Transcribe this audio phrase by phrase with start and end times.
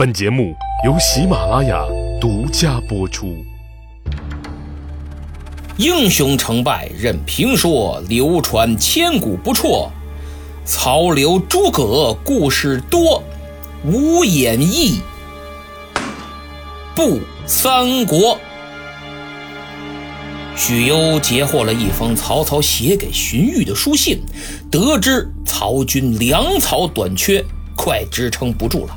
[0.00, 1.84] 本节目由喜马拉雅
[2.18, 3.36] 独家播出。
[5.76, 9.90] 英雄成败任评说，流传千古不辍。
[10.64, 13.22] 曹刘诸葛故事多，
[13.84, 15.02] 无演义
[16.94, 18.38] 不三国。
[20.56, 24.22] 许攸截获了一封曹操写给荀彧的书信，
[24.70, 27.44] 得知曹军粮草短缺，
[27.76, 28.96] 快支撑不住了。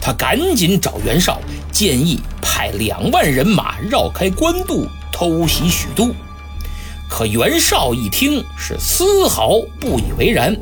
[0.00, 1.40] 他赶紧找袁绍，
[1.72, 6.14] 建议派两万人马绕开官渡，偷袭许都。
[7.08, 10.56] 可袁绍一听是丝毫不以为然，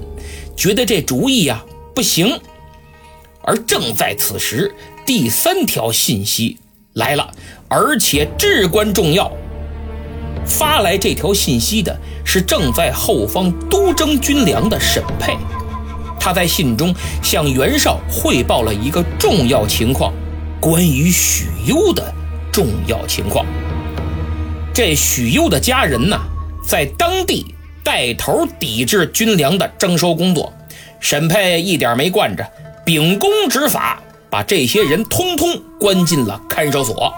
[0.57, 1.63] 觉得这主意呀
[1.95, 2.39] 不行。
[3.43, 6.59] 而正在此时，第三条信息
[6.95, 7.31] 来了，
[7.69, 9.31] 而且至关重要。
[10.47, 15.37] 发来这条信息的是正在后方督征军粮的沈佩，
[16.25, 20.11] 他在信中向袁绍汇报了一个重要情况，
[20.59, 22.03] 关于许攸的
[22.51, 23.45] 重要情况。
[24.73, 26.19] 这许攸的家人呢，
[26.67, 27.55] 在当地
[27.85, 30.51] 带头抵制军粮的征收工作，
[30.99, 32.51] 沈佩一点没惯着，
[32.87, 37.13] 秉公执法，把这些人通通关进了看守所。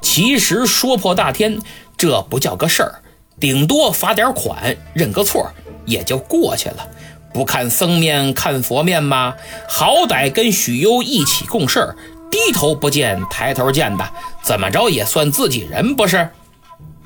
[0.00, 1.58] 其实说破大天。
[1.96, 2.94] 这不叫个事儿，
[3.40, 5.50] 顶多罚点款，认个错
[5.84, 6.88] 也就过去了。
[7.34, 9.34] 不看僧面看佛面吗？
[9.68, 11.94] 好歹跟许攸一起共事，
[12.30, 14.08] 低头不见抬头见的，
[14.40, 16.28] 怎么着也算自己人不是？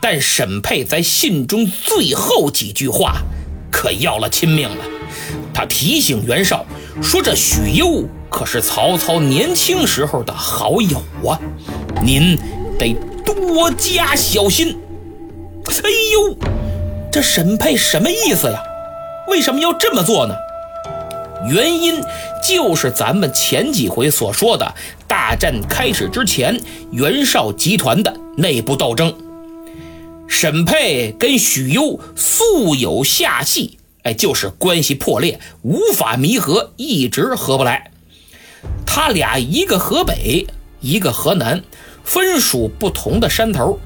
[0.01, 3.23] 但沈佩在信中最后几句话
[3.69, 4.85] 可要了亲命了。
[5.53, 6.65] 他提醒袁绍
[7.03, 11.41] 说：“这许攸可是曹操年轻时候的好友啊，
[12.05, 12.39] 您
[12.79, 14.79] 得多加小心。”
[15.83, 16.37] 哎呦，
[17.11, 18.63] 这沈佩什么意思呀？
[19.29, 20.35] 为什么要这么做呢？
[21.49, 22.03] 原因
[22.43, 24.75] 就是咱们前几回所说的，
[25.07, 29.15] 大战开始之前，袁绍集团的内部斗争。
[30.27, 37.91] 沈佩跟许攸素有下隙，哎，就是关系破裂，无法弥合，一直合不来。
[38.85, 40.47] 他俩一个河北，
[40.81, 41.63] 一个河南，
[42.03, 43.79] 分属不同的山头。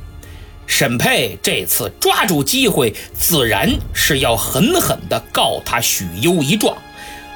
[0.66, 6.76] 沈佩这次抓住机会，自然是要狠狠地告他许攸一状，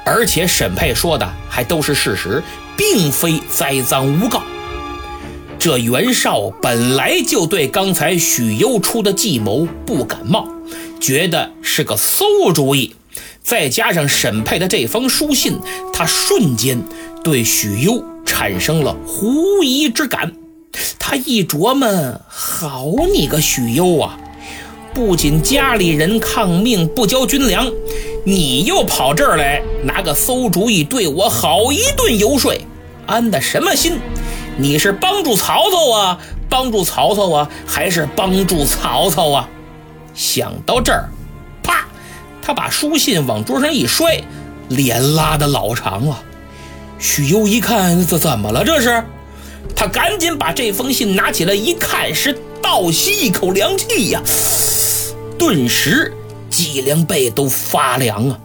[0.05, 2.41] 而且沈佩说的还都是事实，
[2.75, 4.41] 并非栽赃诬告。
[5.59, 10.47] 这袁绍本来就对刚才许攸出的计谋不感冒，
[10.99, 12.95] 觉得是个馊主意，
[13.41, 15.59] 再加上沈佩的这封书信，
[15.93, 16.81] 他瞬间
[17.23, 20.33] 对许攸产生了狐疑之感。
[20.99, 24.17] 他一琢磨，好你个许攸啊！
[24.93, 27.71] 不仅家里人抗命不交军粮，
[28.25, 32.53] 你又跑这儿来拿个馊主意对我好一顿游说，
[33.05, 33.99] 安的什么心？
[34.57, 36.19] 你是帮助曹操啊？
[36.49, 37.49] 帮助曹操啊？
[37.65, 39.49] 还是帮助曹操啊？
[40.15, 41.09] 想到这儿，
[41.61, 41.85] 啪，
[42.41, 44.19] 他把书信往桌上一摔，
[44.69, 46.23] 脸拉的老长了。
[46.97, 48.65] 许攸一看，这怎么了？
[48.65, 49.03] 这是？
[49.75, 54.21] 他赶紧把这封信拿起来一看，是倒吸一口凉气呀！
[55.37, 56.13] 顿时
[56.49, 58.39] 脊梁背都发凉啊！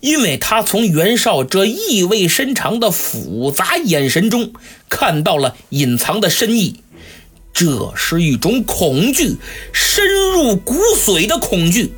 [0.00, 4.52] 因为他从袁绍这意味深长的复杂眼神中
[4.88, 6.80] 看到了隐藏的深意，
[7.52, 9.36] 这是一种恐惧，
[9.72, 11.92] 深入骨髓的恐惧。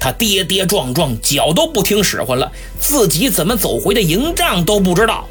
[0.00, 2.50] 他跌跌撞撞，脚都不听使唤了，
[2.80, 5.28] 自己怎么走回的营帐都不知道。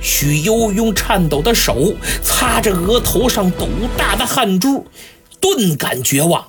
[0.00, 4.86] 许攸用颤抖的手擦着额头上斗大的汗珠，
[5.40, 6.48] 顿感绝望。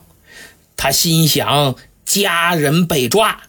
[0.76, 1.76] 他心想：
[2.06, 3.42] 家人被抓，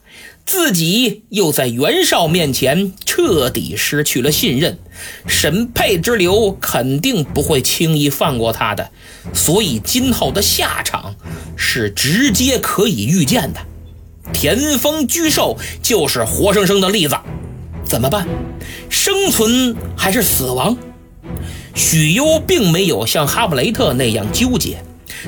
[0.47, 4.79] 自己又在袁绍面前彻底失去了信任，
[5.27, 8.91] 沈佩之流肯定不会轻易放过他的，
[9.35, 11.17] 所以今后的下场
[11.57, 13.61] 是直接可以预见的。
[14.33, 17.19] 田丰居寿就是活生生的例子。
[17.89, 18.27] 怎么办？
[18.91, 20.77] 生存还是死亡？
[21.75, 24.85] 许攸并没有像哈姆雷特那样纠结，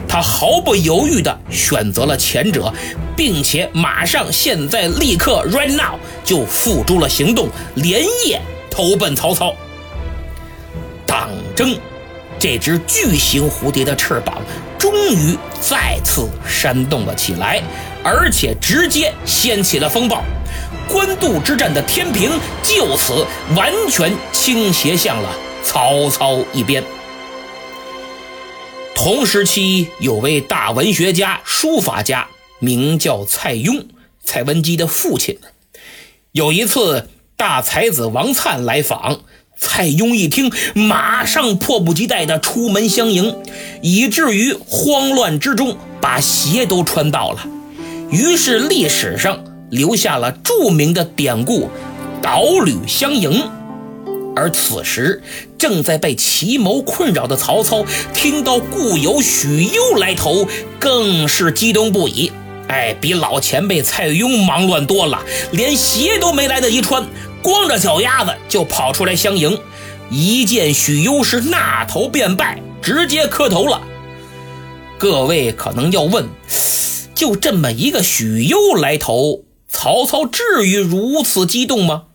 [0.06, 2.72] 他毫不犹豫地选择了前者，
[3.16, 8.40] 并且马上现在立刻 right now 就付诸了行动，连夜
[8.70, 9.54] 投奔曹操。
[11.06, 11.76] 党争，
[12.38, 14.42] 这只巨型蝴蝶的翅膀
[14.80, 17.62] 终于再次煽动了起来，
[18.02, 20.24] 而且直接掀起了风暴。
[20.88, 22.30] 官渡之战的天平
[22.64, 26.82] 就此完全倾斜向了曹操一边。
[28.96, 32.26] 同时期有位大文学家、书法家，
[32.58, 33.84] 名叫蔡邕，
[34.24, 35.38] 蔡文姬的父亲。
[36.32, 39.20] 有一次，大才子王粲来访，
[39.60, 43.36] 蔡邕一听，马上迫不及待地出门相迎，
[43.82, 47.46] 以至于慌乱之中把鞋都穿倒了。
[48.10, 51.70] 于是历史上留下了著名的典故
[52.20, 53.48] “导履相迎”。
[54.34, 55.22] 而此时
[55.58, 57.84] 正在被奇谋困扰的曹操，
[58.14, 60.48] 听到故友许攸来投，
[60.78, 62.32] 更是激动不已。
[62.68, 65.20] 哎，比老前辈蔡邕忙乱多了，
[65.50, 67.04] 连鞋都没来得及穿，
[67.42, 69.60] 光着脚丫子就跑出来相迎。
[70.10, 73.80] 一见许攸是纳头便拜，直接磕头了。
[74.98, 76.28] 各位可能要问，
[77.14, 82.06] 就这么一个许攸来投，曹操至于如此激动吗？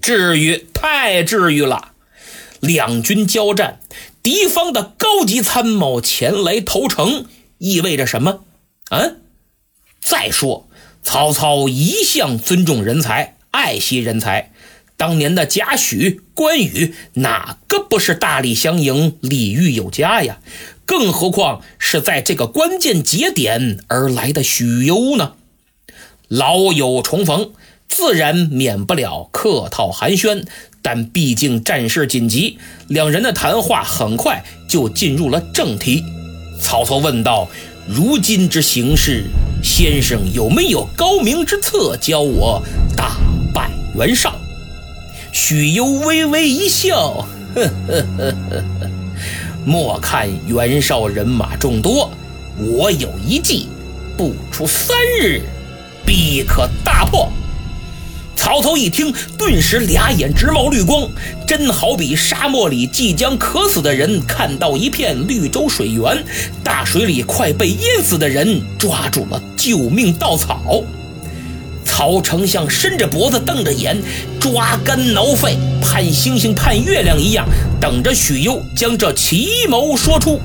[0.00, 1.90] 至于，太至于了。
[2.60, 3.80] 两军交战，
[4.22, 7.26] 敌方的高级参谋前来投诚，
[7.58, 8.44] 意味着什么？
[8.90, 9.02] 啊？
[10.00, 10.68] 再说，
[11.02, 14.51] 曹操一向尊重人才，爱惜人才。
[15.02, 20.38] 当年的贾诩、关羽，哪个不是大力相迎，礼遇有加呀？
[20.86, 25.32] 更何况是在这个关键节点而来的许攸呢？
[26.28, 27.50] 老友重逢。
[27.88, 30.46] 自然免不了客套寒暄，
[30.80, 36.04] 但毕竟战事紧急，两人的谈话很快就进入了正题。
[36.60, 37.48] 曹操问道
[37.90, 39.24] ：“如今之形势，
[39.64, 42.62] 先生有没有高明之策，教我
[42.96, 43.18] 打
[43.52, 44.38] 败袁绍？”
[45.32, 47.26] 许攸微微一笑
[47.56, 48.90] ：“呵呵呵呵呵，
[49.64, 52.10] 莫看袁绍人马众多，
[52.58, 53.66] 我有一计，
[54.14, 55.40] 不出三日，
[56.04, 57.32] 必可大破。”
[58.36, 61.08] 曹操一听，顿时俩眼直冒绿光，
[61.46, 66.22] 真好比沙漠里即将渴死的人看到一片绿洲水源，
[66.62, 70.84] 大水里快被淹死的人抓住了救命稻草。
[71.92, 74.02] 曹丞相伸着脖子，瞪着眼，
[74.40, 77.46] 抓肝挠肺，盼星星盼月亮一样，
[77.78, 80.40] 等着许攸将这奇谋说出。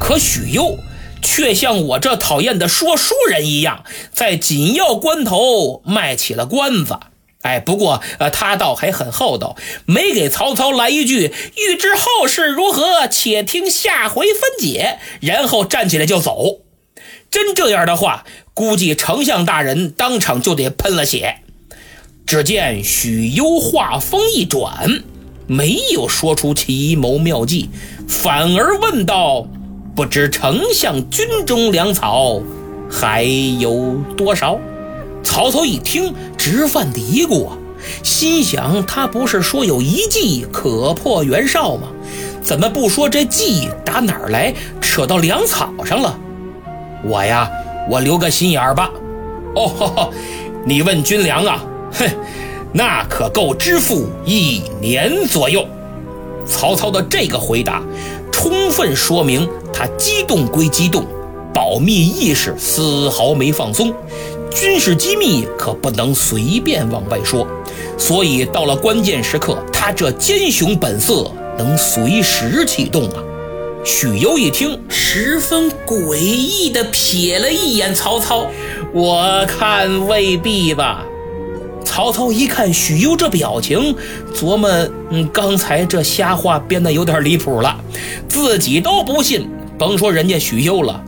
[0.00, 0.78] 可许攸。
[1.20, 6.96] 却像我这讨厌的说书人一样，在紧要关头卖起了关子。
[7.42, 16.60] 哎，不过呃，他倒还很厚道，没给曹操来一句“欲知后事如何，且听下回分解”，然后站起来就走。
[17.30, 21.36] 真这样的话，估计丞相大人当场就得喷了血。
[22.26, 25.02] 只见许攸话锋一转，
[25.46, 27.70] 没有说出奇谋妙计，
[28.06, 29.46] 反而问道。
[29.94, 32.40] 不知丞相军中粮草
[32.90, 33.24] 还
[33.58, 34.58] 有多少？
[35.24, 37.58] 曹操一听，直犯嘀咕啊，
[38.02, 41.88] 心想：他不是说有一计可破袁绍吗？
[42.42, 46.18] 怎么不说这计打哪儿来，扯到粮草上了？
[47.04, 47.50] 我呀，
[47.88, 48.90] 我留个心眼儿吧。
[49.54, 50.10] 哦，
[50.64, 51.64] 你问军粮啊？
[51.92, 52.06] 哼，
[52.72, 55.66] 那可够支付一年左右。
[56.46, 57.82] 曹操的这个回答。
[58.30, 61.04] 充分说明他激动归激动，
[61.52, 63.92] 保密意识丝毫没放松，
[64.48, 67.44] 军事机密可不能随便往外说。
[67.98, 71.28] 所以到了关键时刻，他这奸雄本色
[71.58, 73.20] 能随时启动啊！
[73.90, 78.46] 许攸一听，十分诡异地瞥了一眼曹操，
[78.92, 81.06] 我看未必吧。
[81.86, 83.96] 曹操一看许攸这表情，
[84.34, 84.68] 琢磨：
[85.10, 87.82] 嗯，刚才这瞎话编的有点离谱了，
[88.28, 91.02] 自己都不信，甭说人家许攸了。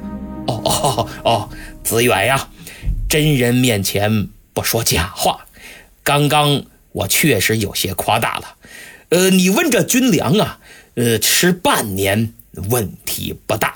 [0.46, 1.48] 哦哦哦，
[1.84, 2.48] 子远呀，
[3.10, 5.44] 真人面前不说假话。
[6.02, 8.44] 刚刚我确实有些夸大了。
[9.10, 10.58] 呃，你问这军粮啊，
[10.94, 12.32] 呃，吃半年
[12.70, 13.74] 问题不大。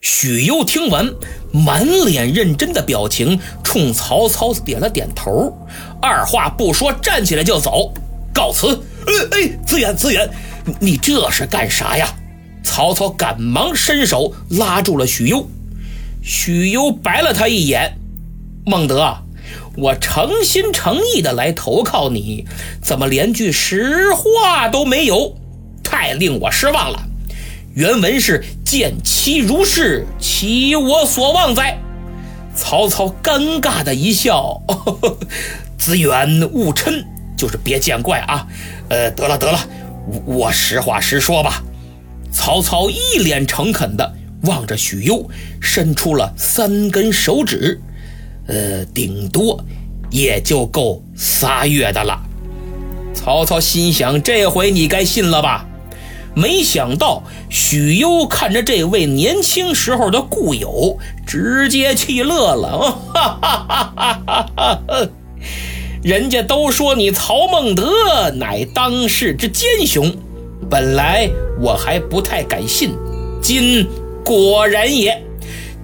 [0.00, 1.08] 许攸听完，
[1.52, 5.56] 满脸认真的表情，冲曹操点了点头，
[6.00, 7.92] 二话不说，站起来就走，
[8.34, 8.82] 告辞。
[9.06, 10.28] 哎哎，子远，子远，
[10.80, 12.12] 你这是干啥呀？
[12.64, 15.48] 曹操赶忙伸手拉住了许攸。
[16.22, 17.96] 许攸白了他一眼
[18.66, 19.16] ：“孟德，
[19.76, 22.46] 我诚心诚意的来投靠你，
[22.80, 25.36] 怎么连句实话都没有？
[25.82, 27.02] 太令我失望了。”
[27.74, 31.78] 原文是“见其如是，其我所望哉？”
[32.54, 34.60] 曹操尴尬的一笑
[35.78, 37.02] ：“子远勿嗔，
[37.36, 38.46] 就是别见怪啊。
[38.88, 39.58] 呃，得了得了，
[40.26, 41.62] 我实话实说吧。”
[42.30, 45.28] 曹操一脸诚恳的望着许攸，
[45.60, 47.80] 伸出了三根手指
[48.48, 49.62] ：“呃，顶多
[50.10, 52.20] 也就够仨月的了。”
[53.14, 55.66] 曹操心想：这回你该信了吧？
[56.34, 62.98] 没想到许攸看着这位年轻时候的故友，直接气乐了。
[63.14, 65.08] 哈哈哈哈哈！
[66.02, 70.12] 人家都说你曹孟德乃当世之奸雄，
[70.68, 72.94] 本来我还不太敢信，
[73.40, 73.86] 今
[74.24, 75.22] 果然也。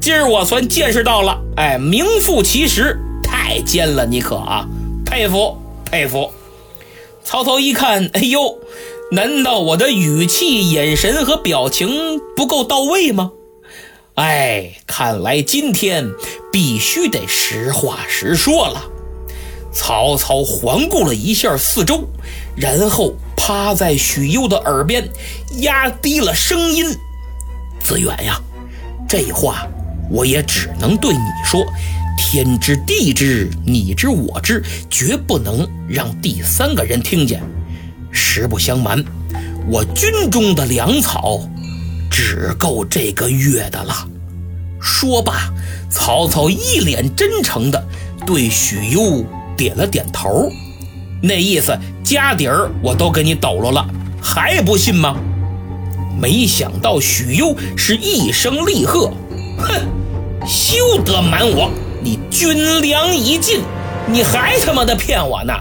[0.00, 4.66] 今儿我算见识到了，哎，名副其实，太奸了，你可啊，
[5.04, 5.56] 佩服
[5.90, 6.30] 佩服。
[7.22, 8.58] 曹操一看，哎呦，
[9.10, 13.32] 难道我的语气、眼神和表情不够到位吗？
[14.16, 16.10] 哎，看来今天
[16.52, 18.84] 必须得实话实说了。
[19.72, 22.06] 曹操环顾了一下四周，
[22.54, 25.08] 然后趴在许攸的耳边，
[25.60, 26.84] 压低了声音
[27.82, 28.38] ：“子远呀，
[29.08, 29.66] 这话
[30.10, 31.64] 我也只能对你说，
[32.18, 37.40] 天知地知，你知我知，绝不能让第三个人听见。
[38.10, 39.04] 实不相瞒，
[39.68, 41.40] 我军中的粮草
[42.10, 43.94] 只够这个月的了。”
[44.80, 45.52] 说罢，
[45.90, 47.84] 曹操一脸真诚地
[48.26, 49.24] 对许攸。
[49.56, 50.48] 点了点头，
[51.20, 53.84] 那意思家底儿我都给你抖落了，
[54.22, 55.16] 还不信吗？
[56.16, 59.10] 没想到许攸是一声厉喝
[59.58, 59.84] ：“哼，
[60.46, 61.72] 休得瞒我！
[62.00, 63.62] 你军粮已尽，
[64.06, 65.52] 你还他妈的骗我呢！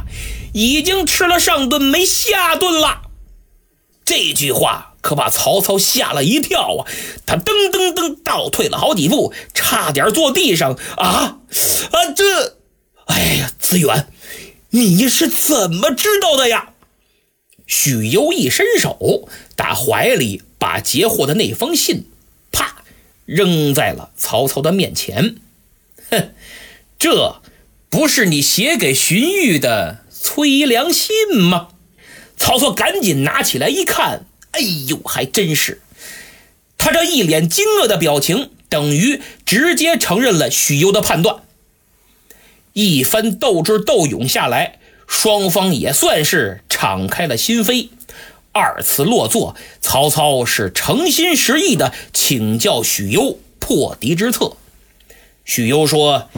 [0.58, 3.04] 已经吃了上顿没下顿了。”
[4.04, 6.88] 这句话可把曹操吓了一跳啊！
[7.26, 11.40] 他噔噔噔倒退了好几步，差点坐地上啊啊！
[12.16, 12.58] 这。
[13.06, 14.08] 哎呀，子远，
[14.72, 16.70] 你是怎么知道的呀？
[17.66, 22.06] 许攸一伸手，打怀里把截获的那封信，
[22.52, 22.78] 啪，
[23.26, 25.36] 扔在了曹操的面前。
[26.10, 26.34] 哼，
[26.98, 27.42] 这
[27.90, 31.70] 不是你写给荀彧的催良信吗？
[32.38, 35.82] 曹操赶紧拿起来一看，哎呦，还真是！
[36.78, 41.42] 他这一脸惊愕的表情，等于直接承认了许攸的判断。
[42.74, 47.90] 一番斗智斗勇下来，双方也算是敞开了心扉。
[48.52, 54.58] 二次落座，曹操是诚心实意的请教许攸破敌之策。
[55.44, 56.30] 许攸说：“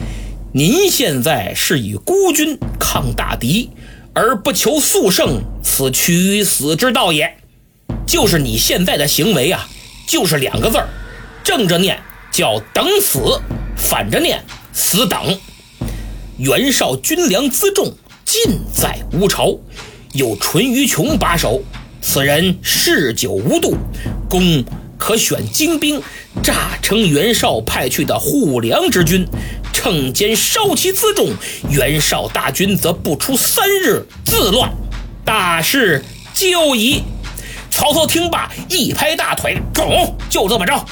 [0.52, 3.70] 您现在是以孤军抗大敌，
[4.12, 7.36] 而不求速胜，此取死之道也。
[8.04, 9.68] 就是你现在的行为啊，
[10.08, 10.88] 就是两个字儿，
[11.44, 11.96] 正着念
[12.32, 13.40] 叫等死，
[13.76, 14.42] 反着念
[14.72, 15.38] 死等。”
[16.36, 19.56] 袁绍军粮辎重尽在乌巢，
[20.14, 21.62] 有淳于琼把守。
[22.02, 23.76] 此人嗜酒无度，
[24.28, 24.64] 公
[24.98, 26.02] 可选精兵，
[26.42, 29.24] 诈称袁绍派去的护粮之军，
[29.72, 31.30] 趁间烧其辎重。
[31.68, 34.72] 袁绍大军则不出三日自乱，
[35.24, 37.02] 大事就矣。
[37.70, 40.84] 曹操听罢，一拍大腿：“中，就这么着。”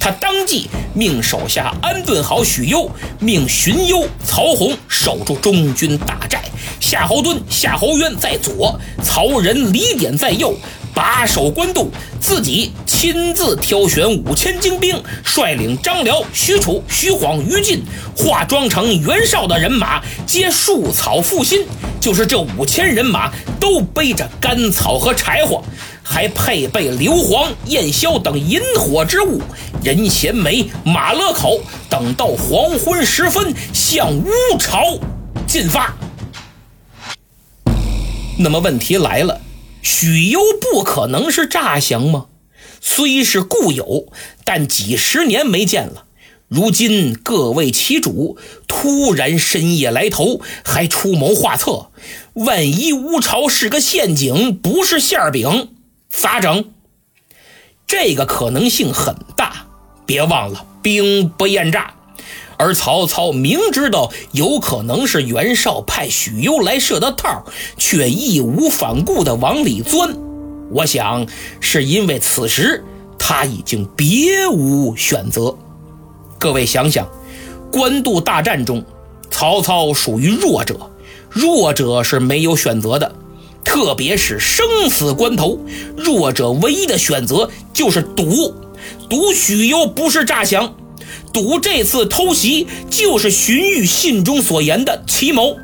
[0.00, 2.90] 他当即命手下安顿好许攸，
[3.20, 6.42] 命荀攸、曹洪守住中军大寨，
[6.78, 10.54] 夏侯惇、夏侯渊在左，曹仁、李典在右，
[10.94, 11.90] 把守官渡。
[12.20, 17.82] 自己亲自挑选五千精兵，率领张辽、许褚、徐晃、于禁，
[18.16, 21.66] 化妆成袁绍的人马，皆束草负心。
[22.00, 25.62] 就是这五千人马，都背着干草和柴火。
[26.06, 29.40] 还配备硫磺、焰硝等引火之物，
[29.82, 34.98] 人贤美、马勒口等到黄昏时分向乌巢
[35.46, 35.94] 进发。
[38.38, 39.40] 那么问题来了，
[39.84, 42.26] 许攸不可能是诈降吗？
[42.80, 44.12] 虽是故友，
[44.44, 46.06] 但几十年没见了，
[46.48, 51.90] 如今各为其主，突然深夜来投，还出谋划策，
[52.32, 55.68] 万一乌巢是个陷阱，不是馅饼？
[56.08, 56.72] 咋整？
[57.86, 59.66] 这个可能性很大。
[60.06, 61.94] 别忘了，兵不厌诈。
[62.56, 67.44] 而曹操明知道有可能是袁绍派许攸来设的套，
[67.76, 70.16] 却义无反顾地往里钻。
[70.70, 71.26] 我想，
[71.60, 72.84] 是因为此时
[73.18, 75.54] 他已经别无选择。
[76.38, 77.08] 各位想想，
[77.70, 78.84] 官渡大战中，
[79.30, 80.90] 曹操属于弱者，
[81.30, 83.12] 弱者是没有选择的。
[83.64, 85.58] 特别是生死关头，
[85.96, 88.54] 弱者唯一的选择就是赌，
[89.08, 90.74] 赌许攸不是诈降，
[91.32, 95.56] 赌这次偷袭就是荀彧信中所言的奇谋。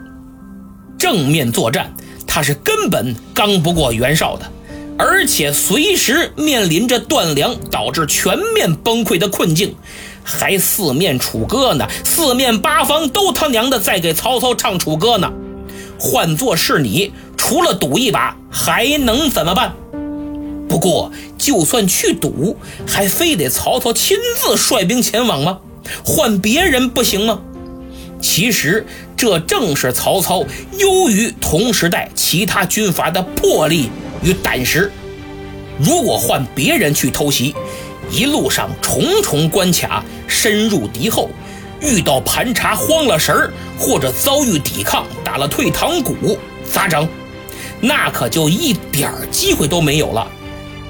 [0.98, 1.94] 正面作战，
[2.26, 4.50] 他是根本刚不过袁绍的，
[4.98, 9.74] 而且随时面临着断粮导致全面崩溃的困境，
[10.22, 15.30] 还四面楚歌呢，四面八方都他娘的在给曹操唱楚歌呢。
[15.98, 17.12] 换作是你。
[17.36, 19.74] 除了赌一把，还能怎么办？
[20.70, 25.58] 不过，就算去赌，还非得曹操亲自率兵前往吗？
[26.04, 27.40] 换别人不行吗？
[28.20, 28.86] 其实，
[29.16, 30.44] 这正是曹操
[30.78, 33.90] 优于同时代其他军阀的魄力
[34.22, 34.92] 与胆识。
[35.76, 37.52] 如果换别人去偷袭，
[38.12, 41.30] 一路上重重关卡，深入敌后，
[41.80, 46.38] 遇到盘查慌了神儿，或者遭遇抵抗打了退堂鼓，
[46.70, 47.08] 咋整？
[47.80, 50.30] 那可就一点机会都没有了。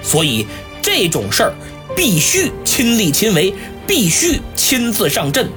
[0.03, 0.47] 所以
[0.83, 1.55] 这种事儿
[1.97, 3.55] 必须亲力亲为，
[3.87, 5.49] 必须亲自上阵。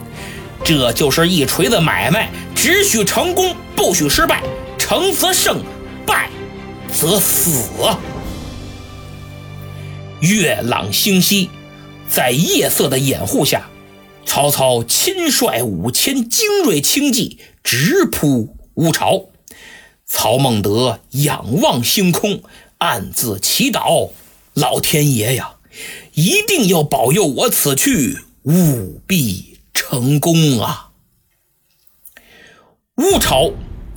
[0.64, 4.44] 这就是一锤子买卖，只许成功，不许失败。
[4.78, 5.64] 成则胜，
[6.06, 6.30] 败
[6.92, 7.64] 则死。
[10.20, 11.50] 月朗星稀，
[12.10, 13.70] 在夜色的掩护下，
[14.26, 19.26] 曹操亲率五千精锐轻骑直扑乌巢。
[20.06, 22.44] 曹孟德仰望星空，
[22.78, 24.12] 暗自祈祷：
[24.54, 25.56] 老天爷呀，
[26.14, 30.92] 一定要保佑我此去务必成功啊！
[32.98, 33.52] 乌巢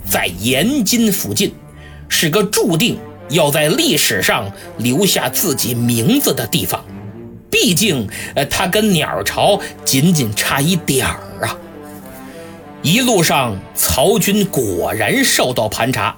[0.09, 1.53] 在延津附近，
[2.09, 2.99] 是个注定。
[3.29, 6.85] 要在历史上留下自己名字的地方，
[7.51, 11.57] 毕竟，呃，它跟鸟巢仅仅差一点儿啊。
[12.81, 16.17] 一路上，曹军果然受到盘查。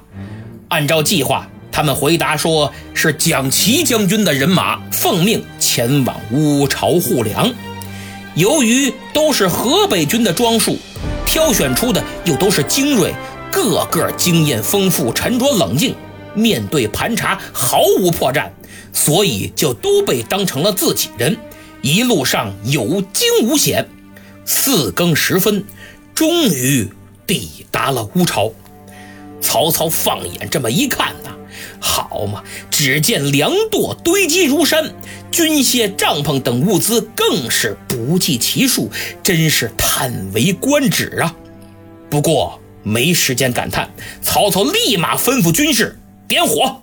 [0.67, 7.53] 按照计划，他们回答说是蒋齐将军的人马奉命前往乌巢护粮。
[8.35, 10.77] 由于都是河北军的装束，
[11.25, 13.13] 挑选出的又都是精锐，
[13.51, 15.95] 个个经验丰富，沉着冷静。
[16.35, 18.49] 面对盘查毫无破绽，
[18.93, 21.35] 所以就都被当成了自己人，
[21.81, 23.87] 一路上有惊无险。
[24.45, 25.65] 四更时分，
[26.13, 26.87] 终于
[27.25, 28.51] 抵达了乌巢。
[29.41, 31.13] 曹操放眼这么一看，
[31.79, 34.93] 好嘛，只见粮垛堆积如山，
[35.31, 38.91] 军械、帐篷等物资更是不计其数，
[39.23, 41.33] 真是叹为观止啊！
[42.09, 43.89] 不过没时间感叹，
[44.21, 45.97] 曹操立马吩咐军士。
[46.27, 46.81] 点火！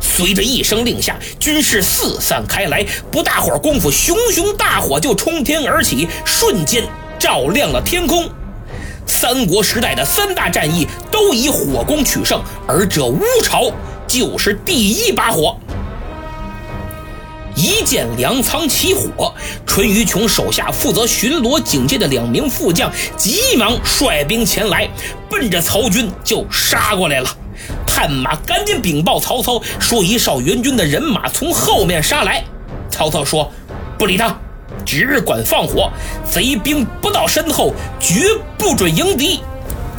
[0.00, 6.84] 随着一声令下，军士四散开来，不大会儿功夫，熊熊大火就冲天而起，瞬间
[7.18, 8.28] 照亮了天空。
[9.06, 13.70] 三国时代的三大战役都以火攻取胜，而这乌巢
[14.06, 15.56] 就是第一把火。
[17.56, 19.32] 一见粮仓起火，
[19.64, 24.88] 淳于琼手下负责巡逻警戒的两名副将急忙率兵前来，
[25.30, 27.28] 奔着曹军就杀过来了。
[27.86, 32.44] 探马赶紧禀报曹操，说一哨援军的人马从后面杀来。
[32.90, 33.50] 曹操说
[33.96, 34.36] ：“不理他，
[34.84, 35.88] 只管放火，
[36.28, 38.24] 贼兵不到身后，绝
[38.58, 39.40] 不准迎敌。”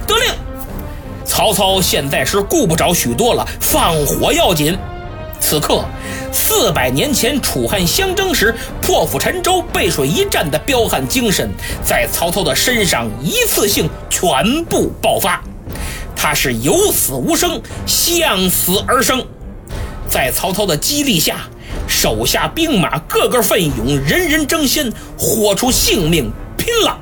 [0.05, 0.44] 得令。
[1.35, 4.77] 曹操现在是顾不着许多了，放火要紧。
[5.37, 5.83] 此刻，
[6.31, 11.51] 四百年前楚汉相争时破釜沉舟、背水一战的彪悍精神，
[11.83, 15.43] 在曹操的身上一次性全部爆发。
[16.15, 19.21] 他是有死无生，向死而生。
[20.07, 21.41] 在曹操的激励下，
[21.85, 26.97] 手下兵马个个奋勇，人人争先，豁出性命拼了。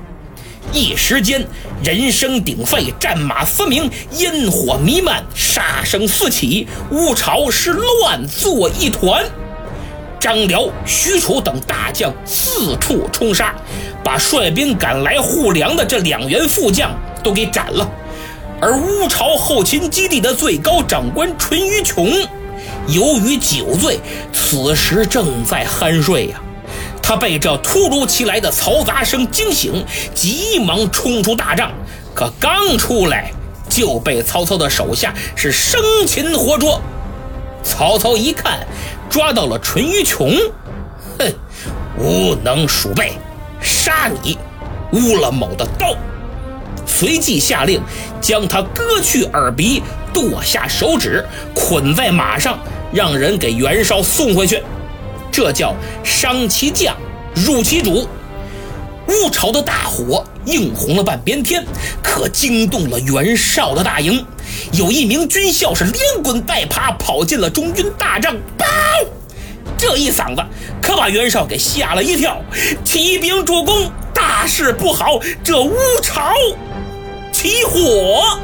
[0.73, 1.45] 一时间，
[1.83, 9.23] 人声鼎沸，战马嘶鸣，烟火弥漫，杀声四起，乌巢是乱作一团。
[10.19, 13.53] 张辽、许褚等大将四处冲杀，
[14.03, 16.91] 把率兵赶来护粮的这两员副将
[17.23, 17.87] 都给斩了。
[18.59, 22.11] 而乌巢后勤基地的最高长官淳于琼，
[22.87, 23.99] 由于酒醉，
[24.31, 26.41] 此时正在酣睡呀。
[27.03, 29.85] 他被这突如其来的嘈杂声惊醒，
[30.15, 31.69] 急忙冲出大帐。
[32.15, 33.31] 可刚出来，
[33.67, 36.81] 就被曹操的手下是生擒活捉。
[37.61, 38.65] 曹操一看，
[39.09, 40.31] 抓到了淳于琼，
[41.19, 41.33] 哼，
[41.97, 43.13] 无能鼠辈，
[43.61, 44.37] 杀你
[44.93, 45.93] 污了某的刀。
[46.85, 47.81] 随即下令，
[48.21, 52.57] 将他割去耳鼻，剁下手指，捆在马上，
[52.93, 54.63] 让人给袁绍送回去。
[55.33, 56.95] 这叫伤其将，
[57.33, 58.07] 辱其主。
[59.07, 61.65] 乌巢的大火映红了半边天，
[62.03, 64.23] 可惊动了袁绍的大营。
[64.73, 68.65] 有一名军校是连滚带爬跑进了中军大帐，报！
[69.75, 70.43] 这一嗓子
[70.79, 72.39] 可把袁绍给吓了一跳。
[72.85, 75.19] 提兵主公，大事不好！
[75.43, 76.31] 这乌巢。
[77.31, 78.39] 起火！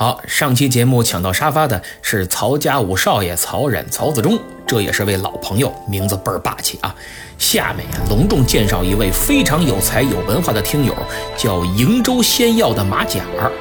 [0.00, 6.96] 好，上期节目抢到沙发的是曹家五少爷曹冉、曹子忠，这也是位老朋友，名字倍儿霸气啊！
[7.36, 10.94] 下面呀，隆重介绍一位非常有才、有文化的听友，
[11.36, 13.52] 叫瀛州仙药的马甲儿，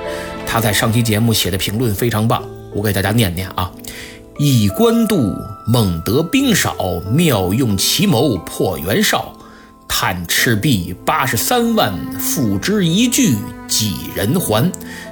[0.47, 2.41] 他在上期节目写的评论非常棒，
[2.73, 3.69] 我给大家念念啊。
[4.37, 5.35] 以官渡，
[5.67, 6.73] 孟得兵少，
[7.11, 9.33] 妙用奇谋破袁绍。
[9.89, 13.35] 探赤壁八十三万，付之一炬
[13.67, 14.71] 几人还？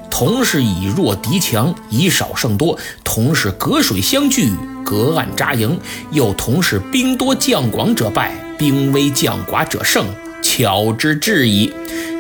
[0.09, 4.49] 同是以弱敌强，以少胜多；同是隔水相聚，
[4.85, 5.77] 隔岸扎营；
[6.11, 10.05] 又同是兵多将广者败，兵微将寡者胜。
[10.41, 11.73] 巧之至矣。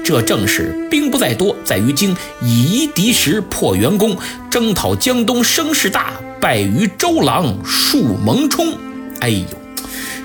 [0.03, 2.15] 这正是兵不在多，在于精。
[2.41, 4.17] 以一敌时破袁公，
[4.49, 8.73] 征讨江东声势大，败于周郎树蒙冲。
[9.21, 9.45] 哎呦，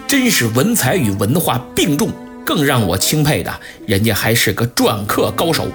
[0.08, 2.10] 真是文采与文化并重。
[2.44, 3.52] 更让我钦佩的，
[3.87, 5.66] 人家还是个篆刻高手。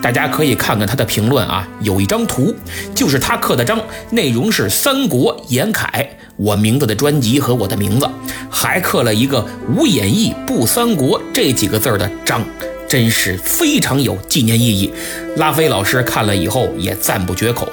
[0.00, 2.52] 大家可以看看他的评论啊，有一张图，
[2.92, 3.80] 就是他刻的章，
[4.10, 8.08] 内容是三国严楷，我名字的专辑和我的名字，
[8.50, 12.44] 还刻了一个无演义不三国这几个字儿的章，
[12.88, 14.92] 真是非常有纪念意义。
[15.36, 17.68] 拉菲老师看了以后也赞不绝口，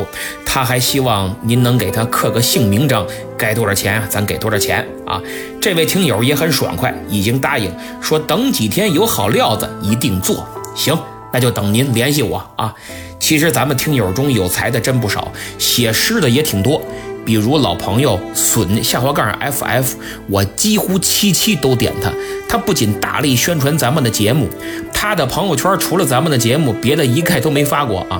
[0.46, 3.08] 他还希望您能给他刻个姓名章，
[3.40, 4.04] 该多少钱？
[4.08, 5.20] 咱给多少钱啊？
[5.62, 10.98] 这位听友也很爽快，已经答应说等几天有好料子一定做，行。
[11.32, 12.74] 那就等您联系我啊！
[13.19, 16.82] 其实咱们听友中有才的真不少，写诗的也挺多。
[17.30, 19.92] 比如老朋友笋下滑杠 ff，
[20.28, 22.12] 我几乎期期都点他。
[22.50, 24.50] 他不仅大力宣传咱们的节目，
[24.92, 28.20] 他的朋友圈除了咱们的节目，别的一概都没发过啊。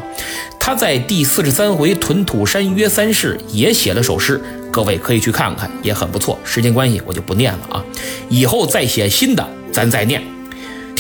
[0.60, 6.38] 他在第四十三回屯土山约三世也写了首诗，各位可以去看看，也很不错。
[6.44, 7.84] 时间关系，我就不念了啊。
[8.30, 10.22] 以后再写新的，咱再念。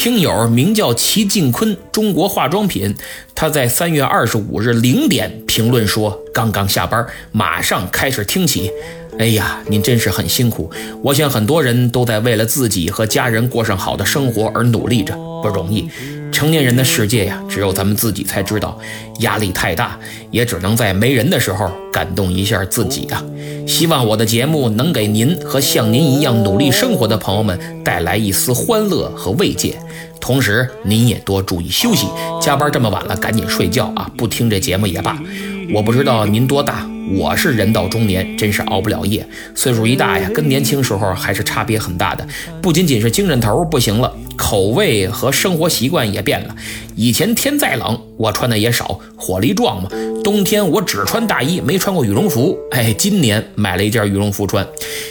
[0.01, 2.95] 听友名叫齐静坤，中国化妆品。
[3.35, 8.71] 他在三月二十五日零点评论说：“刚刚下班，马上开始听起。
[9.17, 10.71] 哎呀，您真是很辛苦。
[11.01, 15.89] 我想很多人都在为了自己和家人过上好的生活而努力着，不容易。
[16.31, 18.77] 成年人的世界呀，只有咱们自己才知道。
[19.19, 19.99] 压力太大，
[20.31, 23.21] 也只能在没人的时候感动一下自己啊。
[23.67, 29.77] 希望我的节目能给您和像您一样努力生活的朋友们带来一丝欢乐和慰藉。”
[30.21, 32.05] 同时，您也多注意休息，
[32.41, 34.09] 加班这么晚了，赶紧睡觉啊！
[34.17, 35.17] 不听这节目也罢。
[35.73, 39.27] 我不知道您多大，我是人到中年，真是熬不了夜。
[39.55, 42.27] 岁数一大呀，跟年轻时候还是差别很大的。
[42.61, 46.55] 不仅仅是精神头不行了，口味和生活习惯也变了。
[46.95, 49.89] 以前天再冷，我穿的也少，火力壮嘛。
[50.23, 52.57] 冬天我只穿大衣，没穿过羽绒服。
[52.71, 54.67] 哎，今年买了一件羽绒服穿。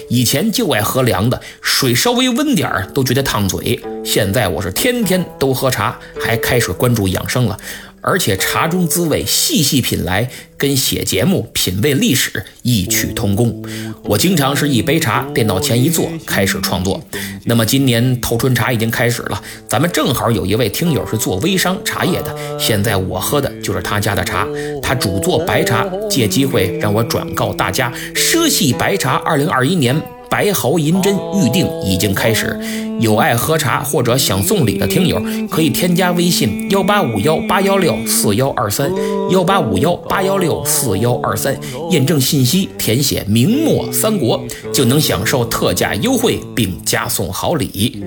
[0.08, 3.80] 以前就爱喝凉的，水稍微温点儿都觉得烫嘴。
[4.04, 7.58] 现在我是天天都喝茶，还开始关注养生了。
[8.00, 13.62] 而且茶中滋味细细品来，跟写节目品味历史异曲同工。
[14.04, 17.02] 我经常是一杯茶，电脑前一坐，开始创作。
[17.44, 24.46] 那么今年头春茶已经开始了，咱们正好有一位听友是做微商茶叶的，现在我喝的就是他家的茶。
[24.82, 30.00] 他主做白茶，借机会让我转告大家，奢系白茶二零二一年。
[30.30, 32.58] 白毫银针预定已经开始，
[33.00, 38.90] 有爱喝茶或者想送礼的听友可以添加微信幺八五幺八幺六四幺二三
[39.30, 41.58] 幺八五幺八幺六四幺二三，
[41.90, 48.04] 验证信息填写明末三国，就能享受特价优惠并加送好礼。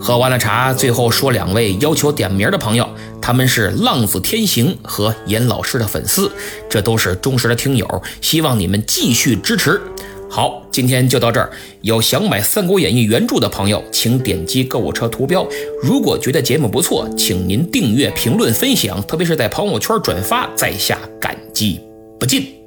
[0.00, 2.88] 喝完了茶，最后说两位要求点名的朋友，
[3.20, 6.30] 他们是浪子天行和严老师的粉丝，
[6.70, 9.80] 这都是忠实的听友，希望你们继续支持。
[10.30, 11.50] 好，今天就到这儿。
[11.80, 15.46] 有想买《三国演义》原著的朋友，请点击购物车图标。
[15.82, 21.80] 如果觉得节目不错，请您订阅、评论、分享，特别是在朋友圈转发，在下感激
[22.20, 22.57] 不尽。